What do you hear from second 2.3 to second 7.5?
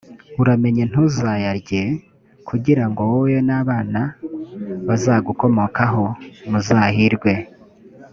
kugira ngo wowe n’abana bazagukomokaho muzahirwe.